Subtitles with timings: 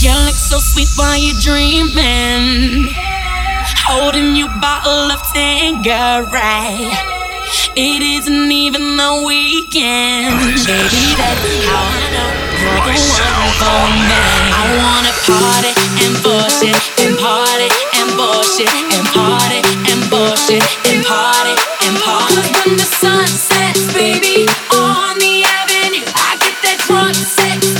[0.00, 2.86] You look so sweet while you're dreaming.
[3.82, 6.86] Holding your bottle of Tanqueray.
[7.74, 10.38] It isn't even the weekend.
[10.38, 10.54] Baby,
[11.18, 12.30] that's how I know
[12.62, 14.22] you're the one for me.
[14.54, 15.74] I wanna party
[16.06, 17.66] and bullshit, and party
[17.98, 20.62] and bullshit, and party and bullshit,
[20.94, 22.34] and party and party.
[22.38, 24.46] Cause when the sun sets, baby,
[24.78, 27.77] on the avenue, I get that drunk sex.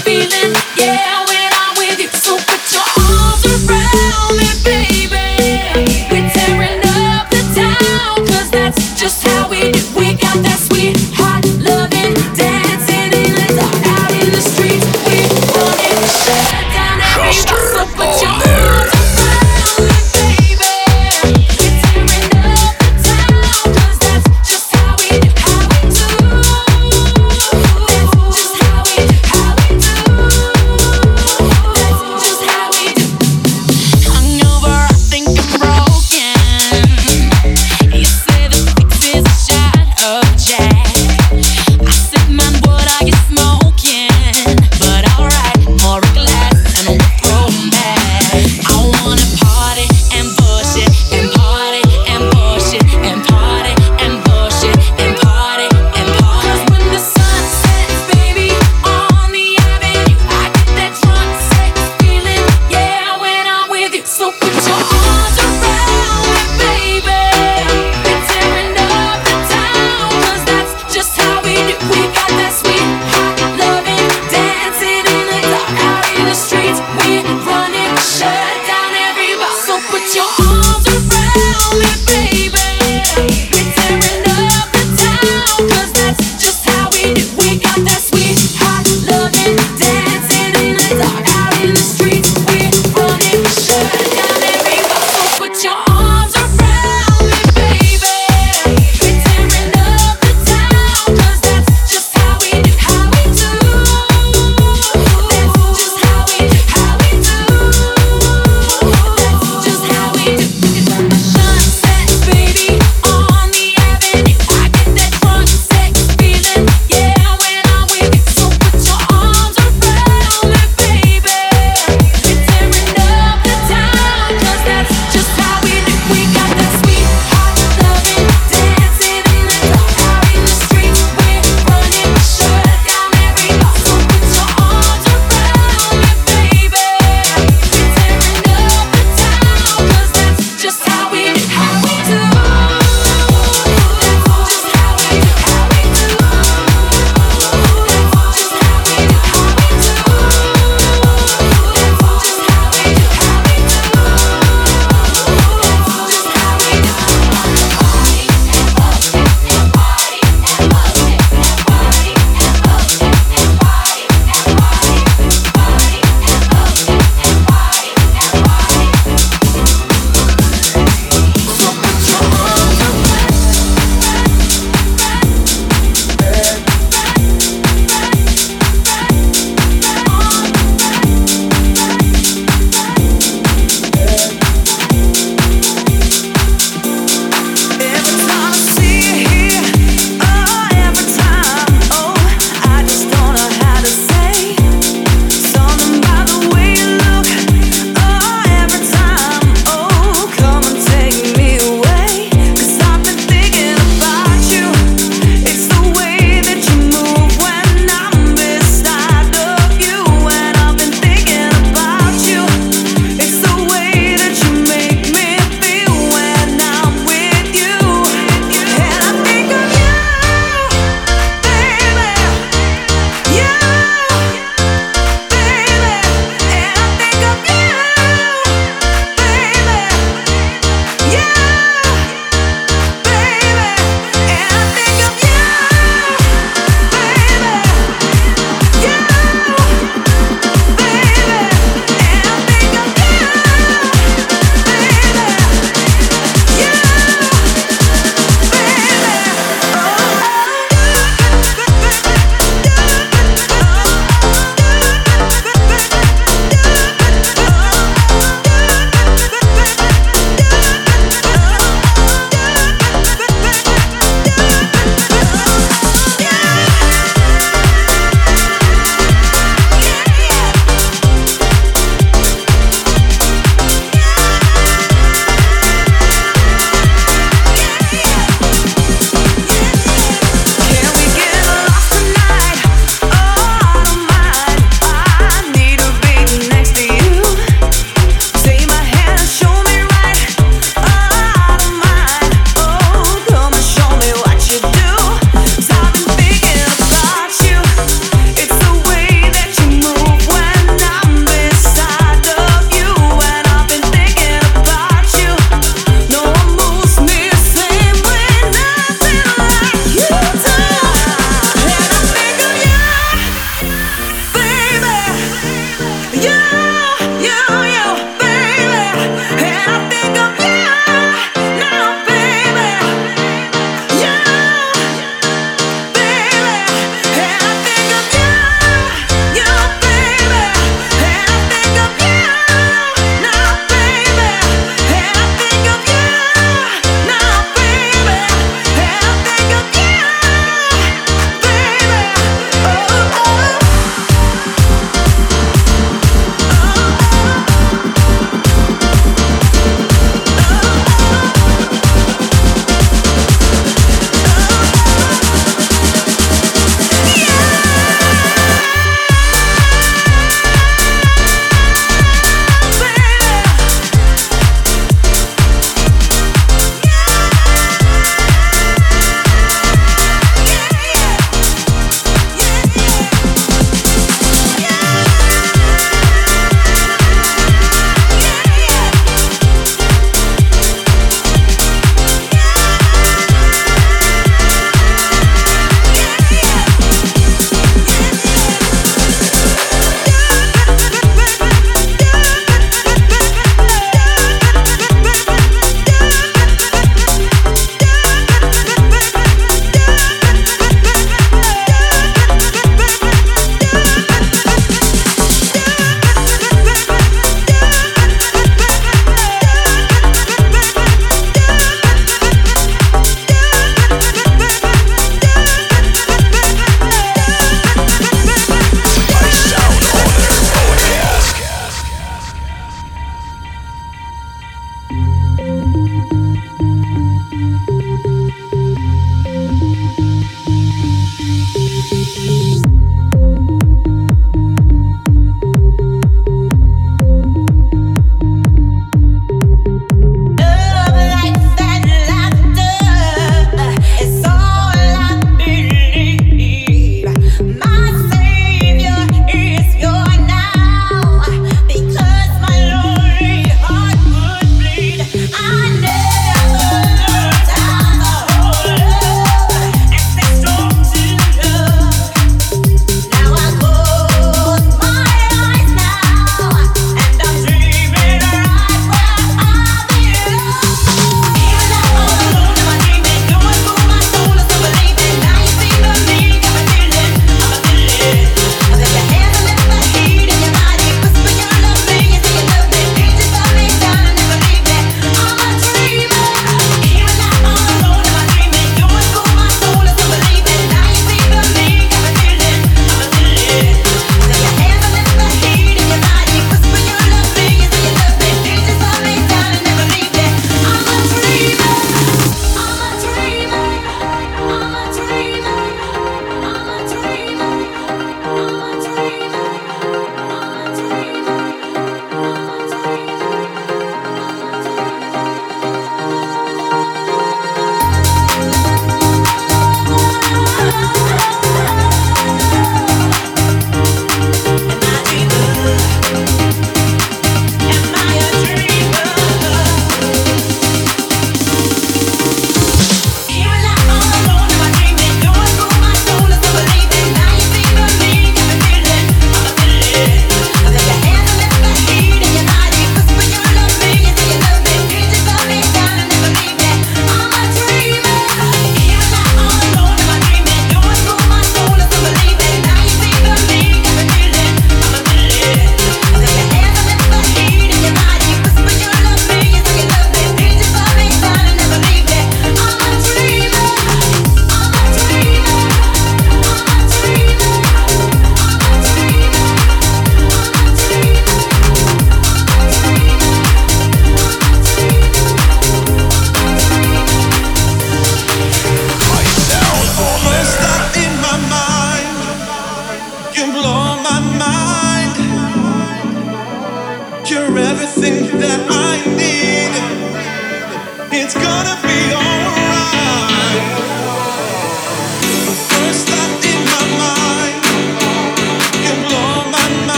[79.86, 80.47] put your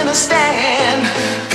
[0.00, 1.49] in a stand.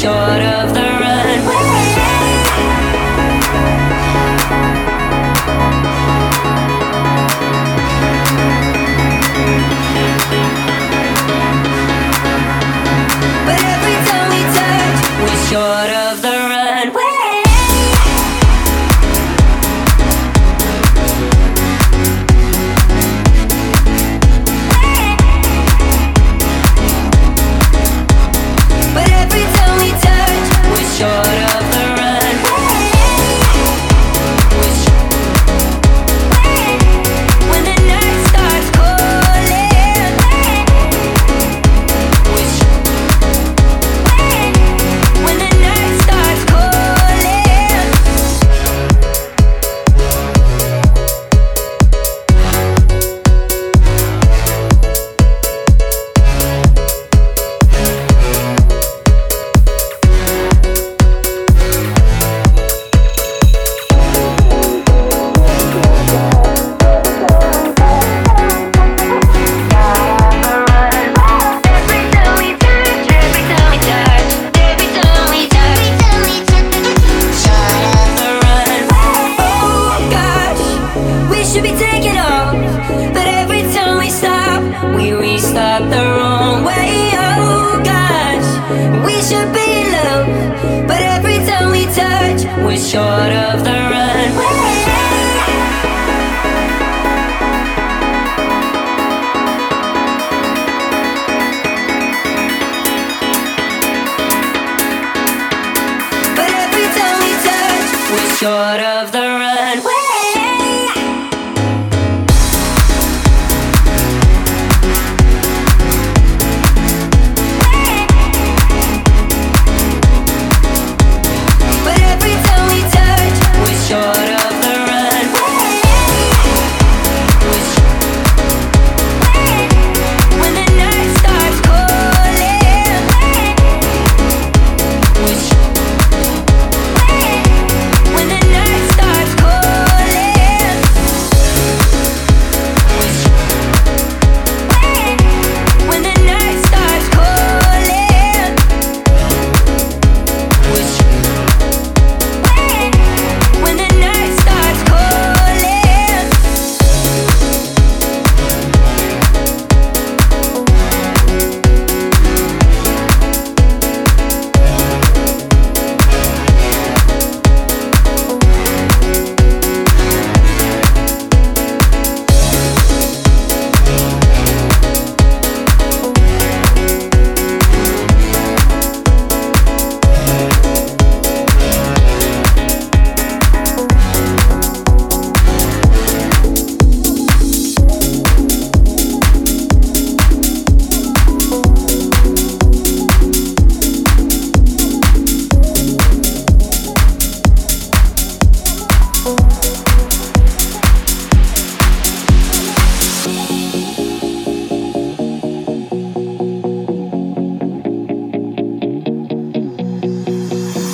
[0.00, 0.89] short of the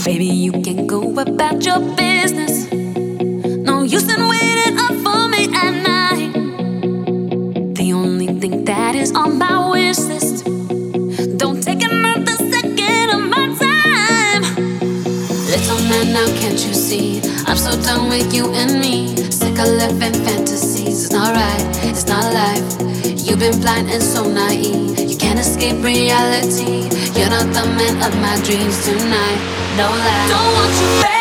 [0.06, 2.70] Baby, you can go about your business.
[2.70, 6.32] No use in waiting up for me at night.
[7.74, 10.44] The only thing that is on my wish list.
[11.36, 14.42] Don't take another second of my time.
[15.50, 17.20] Little man, now can't you see?
[17.48, 19.16] I'm so done with you and me.
[19.32, 21.02] Sick of living fantasies.
[21.02, 22.62] It's not right, it's not life.
[23.26, 25.00] You've been blind and so naive.
[25.00, 26.86] You can't escape reality.
[27.18, 30.28] You're not the man of my dreams tonight no lie.
[30.28, 31.15] Don't want you back.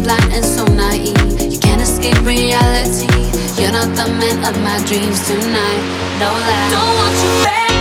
[0.00, 1.52] blind and so naive.
[1.52, 3.08] You can't escape reality.
[3.60, 5.82] You're not the man of my dreams tonight.
[6.18, 6.70] No lie.
[6.70, 7.71] Don't want you back.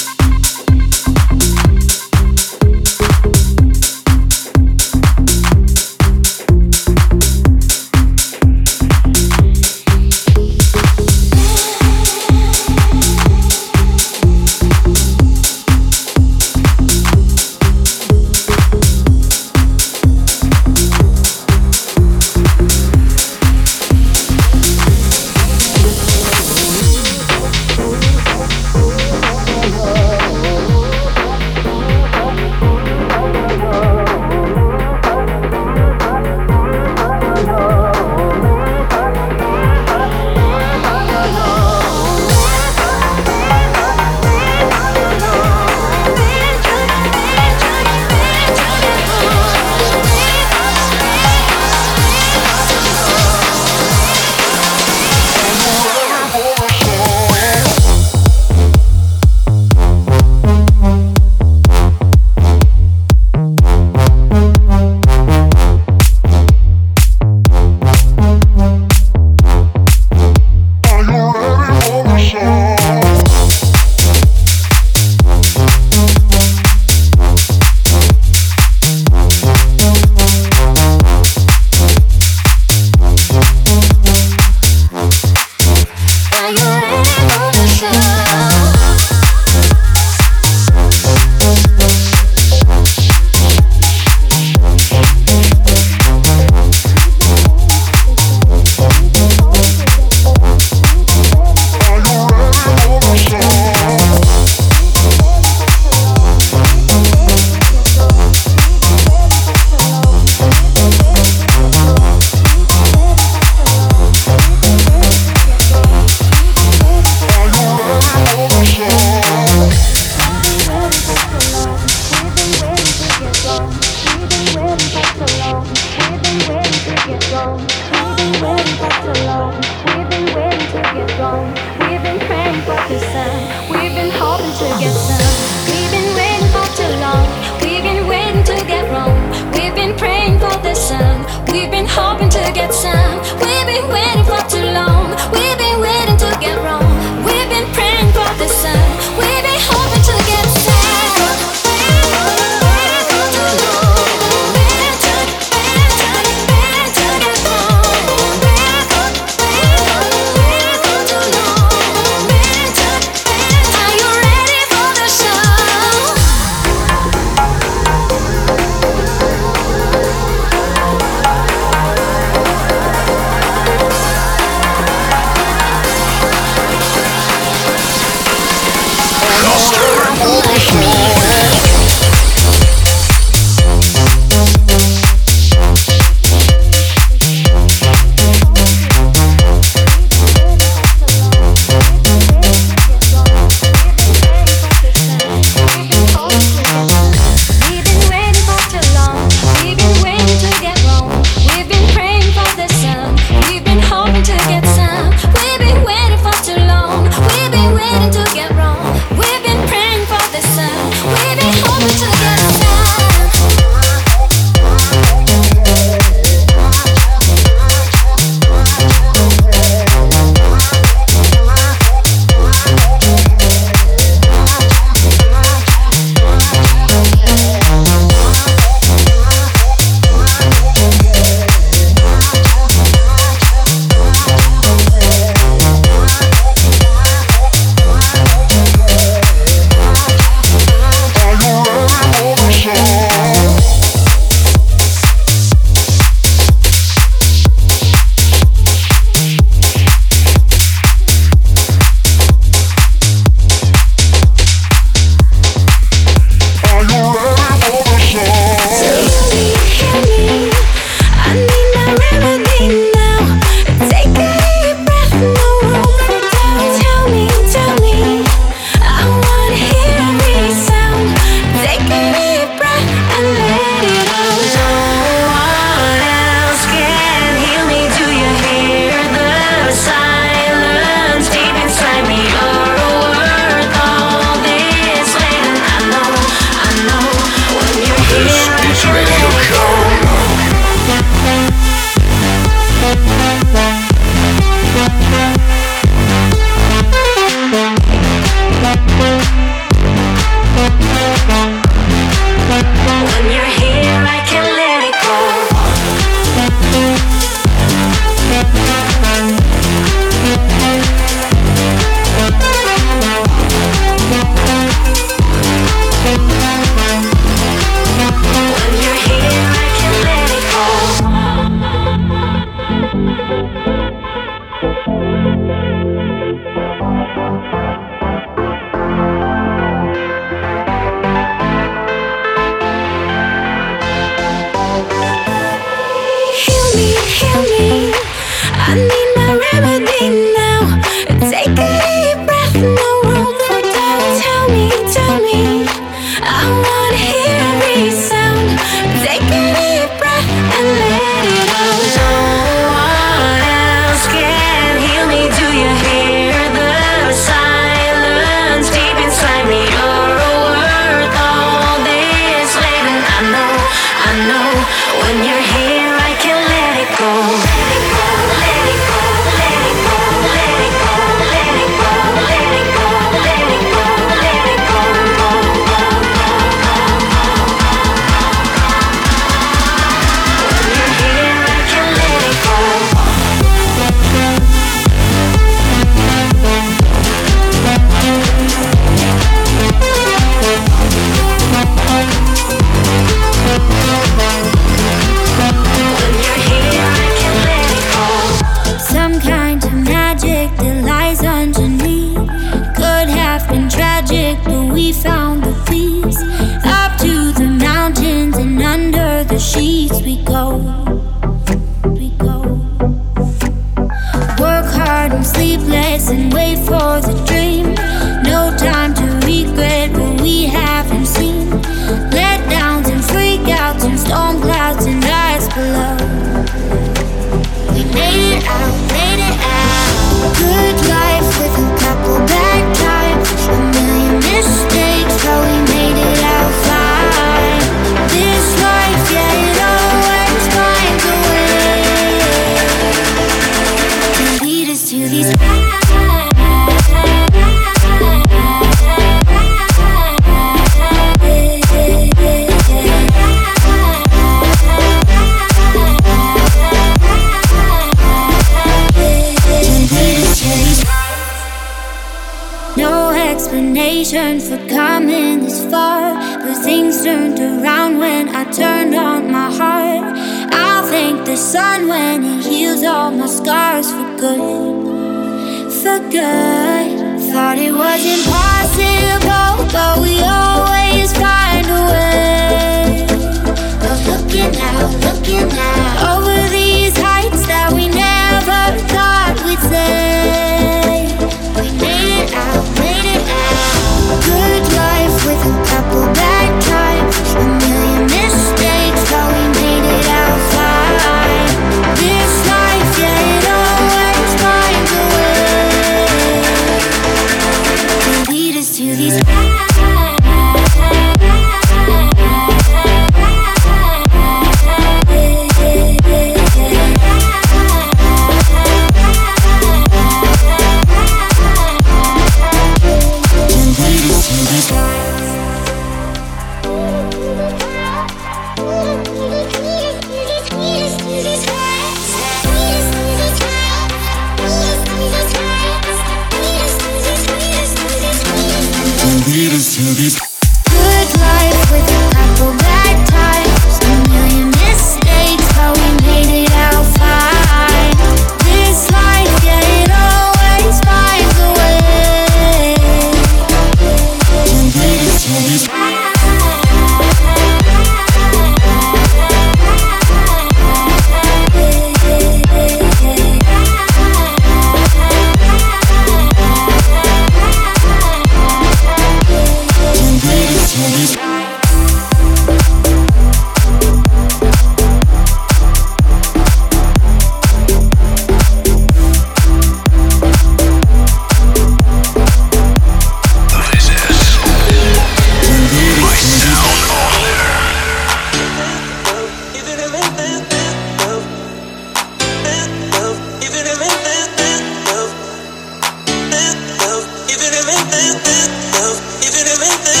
[598.13, 600.00] Thank you.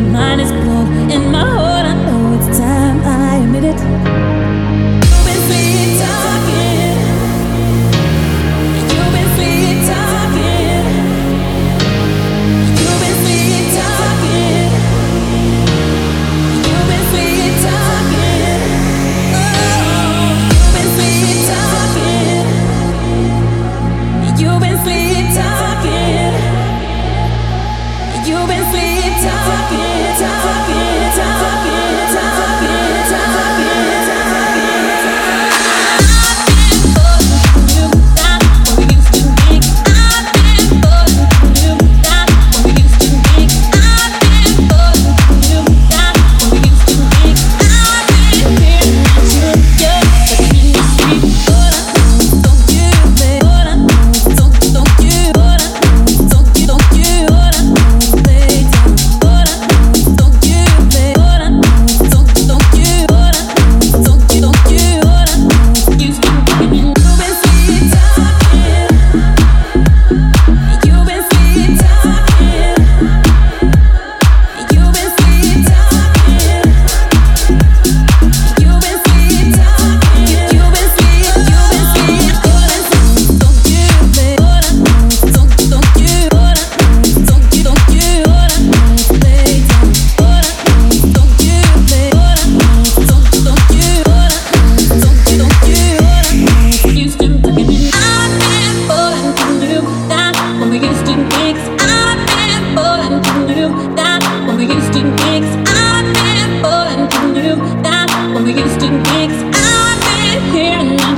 [0.00, 1.63] Mine is blood in my heart.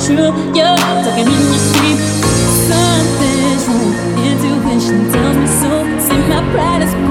[0.07, 0.31] true.
[0.55, 1.99] You're talking in your sleep.
[2.69, 3.93] Something's wrong.
[4.23, 5.71] Intuition tells me so.
[5.99, 7.06] See, my pride is.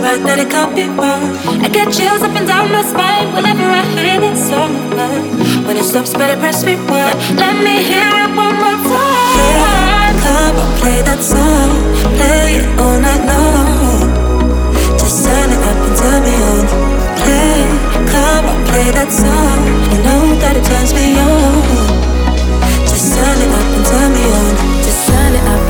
[0.00, 1.22] right that it can't be wrong.
[1.64, 4.72] I get chills up and down my spine whenever I hear that song.
[5.66, 7.16] When it stops, better press rewind.
[7.36, 10.14] Let me hear it one more time.
[10.22, 11.70] Come and play that song,
[12.16, 14.08] play it all night long.
[14.98, 16.64] Just turn it up and turn me on.
[17.22, 17.58] Play,
[18.12, 19.58] come and play that song.
[19.92, 21.54] You know that it turns me on.
[22.86, 24.52] Just turn it up and turn me on.
[24.84, 25.67] Just turn it up.